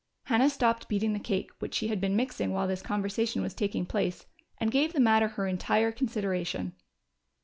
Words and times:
Hannah 0.23 0.49
stopped 0.49 0.87
beating 0.87 1.13
the 1.13 1.19
cake 1.19 1.51
which 1.59 1.75
she 1.75 1.89
had 1.89 2.01
been 2.01 2.15
mixing 2.15 2.49
while 2.51 2.67
this 2.67 2.81
conversation 2.81 3.43
was 3.43 3.53
taking 3.53 3.85
place 3.85 4.25
and 4.57 4.71
gave 4.71 4.93
the 4.93 4.99
matter 4.99 5.27
her 5.27 5.45
entire 5.45 5.91
consideration. 5.91 6.73